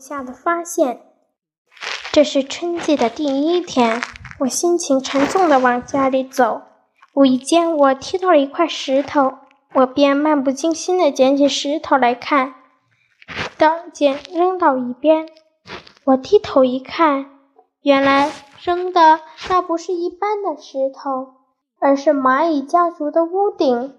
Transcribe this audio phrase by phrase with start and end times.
[0.00, 1.02] 下的发现。
[2.12, 4.02] 这是春季的第一天，
[4.40, 6.62] 我心情沉重地往家里走。
[7.14, 9.34] 无意间，我踢到了一块石头，
[9.74, 12.54] 我便漫不经心地捡起石头来看，
[13.58, 15.28] 当捡扔到一边。
[16.04, 17.26] 我低头一看，
[17.82, 18.32] 原来
[18.62, 21.34] 扔的那不是一般的石头，
[21.78, 23.94] 而是蚂蚁家族的屋顶。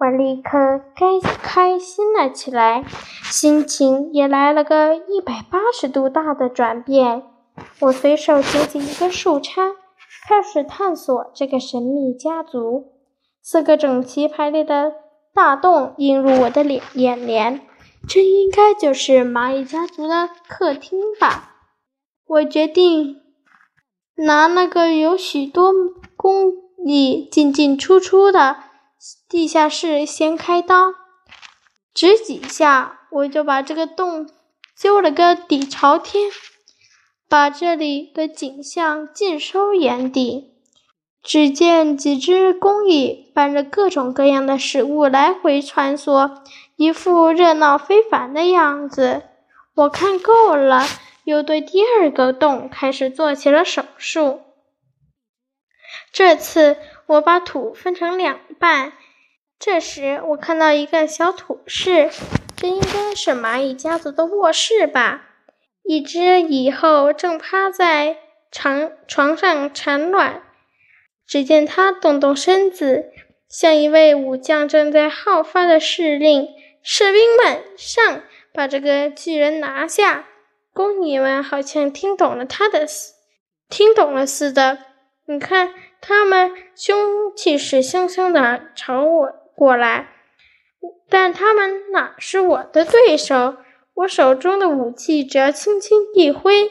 [0.00, 2.82] 我立刻该开心了起来，
[3.24, 7.22] 心情也来了个一百八十度大的转变。
[7.80, 9.74] 我随手捡起一根树杈，
[10.26, 12.94] 开始探索这个神秘家族。
[13.42, 14.90] 四个整齐排列的
[15.34, 17.60] 大洞映入我的脸眼帘，
[18.08, 21.56] 这应该就是蚂蚁家族的客厅吧。
[22.26, 23.16] 我决定
[24.14, 25.70] 拿那个有许多
[26.16, 26.54] 工
[26.86, 28.56] 蚁进进出出的。
[29.30, 30.92] 地下室先开刀，
[31.94, 34.28] 只几下，我就把这个洞
[34.76, 36.30] 揪了个底朝天，
[37.26, 40.52] 把这里的景象尽收眼底。
[41.22, 46.42] 只见几只工蚁搬着各种各样的食物来回穿梭，
[46.76, 49.22] 一副热闹非凡的样子。
[49.76, 50.84] 我看够了，
[51.24, 54.42] 又对第二个洞开始做起了手术。
[56.12, 56.76] 这次。
[57.10, 58.92] 我把土分成两半，
[59.58, 62.08] 这时我看到一个小土室，
[62.56, 65.26] 这应该是蚂蚁家族的卧室吧。
[65.82, 68.18] 一只蚁后正趴在
[68.52, 70.44] 床床上产卵，
[71.26, 73.06] 只见它动动身子，
[73.48, 76.46] 像一位武将正在好发的施令
[76.80, 78.22] ：“士兵们上，
[78.54, 80.28] 把这个巨人拿下！”
[80.72, 82.86] 工蚁们好像听懂了他的，
[83.68, 84.78] 听懂了似的。
[85.26, 85.74] 你看。
[86.00, 90.08] 他们凶气势汹汹地朝我过来，
[91.08, 93.56] 但他们哪是我的对手？
[93.94, 96.70] 我手中的武器只要轻轻一挥，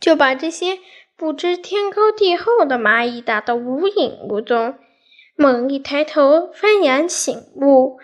[0.00, 0.80] 就把这些
[1.16, 4.76] 不知天高地厚的蚂蚁打得无影无踪。
[5.36, 8.00] 猛一抬头，幡然醒悟，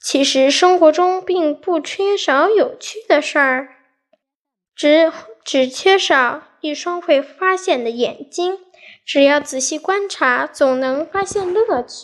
[0.00, 3.68] 其实生活中并不缺少有趣的事儿，
[4.76, 5.12] 只
[5.44, 8.58] 只缺少一双会发现的眼睛。
[9.06, 11.94] 只要仔细观察，总能发现乐趣。